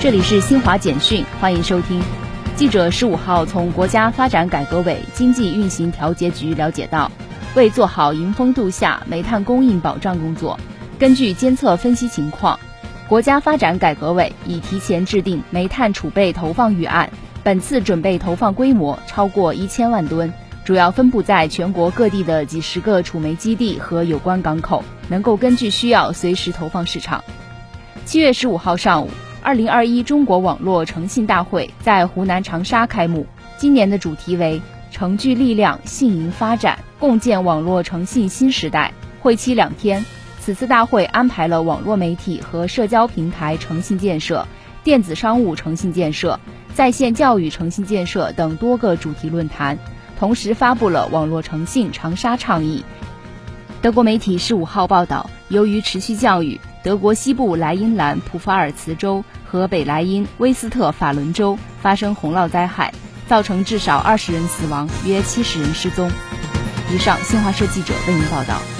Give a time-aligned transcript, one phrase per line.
[0.00, 2.02] 这里是新华简讯，欢迎收听。
[2.56, 7.12] 记者十五号从国家发展改革委经济运行调节局了解到，
[7.54, 10.58] 为做好迎峰度夏煤炭供应保障工作，
[10.98, 12.58] 根据监测分析情况，
[13.08, 17.10] 国家发展改革委已提前制定煤炭储备投放预案。
[17.42, 20.32] 本次准备投放规模超过一千万吨，
[20.64, 27.22] 主要分布在全国各地的几十个储煤基地和有关港口，能够根据需要随时投放市场。
[28.06, 29.10] 七月十五号上午。
[29.42, 33.26] 二零二一中国网络诚信大会在湖南长沙开幕。
[33.56, 34.60] 今年的主题为
[34.92, 38.92] “诚聚力量，信赢发展，共建网络诚信新时代”。
[39.20, 40.04] 会期两天。
[40.40, 44.46] 此次大会安排了网络媒体和社交平台诚信建设、
[44.84, 46.38] 电子商务诚信建设、
[46.74, 49.78] 在线教育诚信建设等多个主题论坛，
[50.18, 52.84] 同时发布了网络诚信长沙倡议。
[53.82, 56.60] 德国媒体十五号报道，由于持续降雨。
[56.82, 62.92] 德国西部莱茵兰普法尔茨州和北莱茵威斯特法伦州发生洪涝灾害，
[63.26, 66.10] 造成至少二十人死亡，约七十人失踪。
[66.92, 68.79] 以上，新华社记者为您报道。